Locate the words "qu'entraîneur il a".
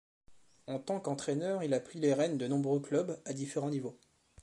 0.99-1.79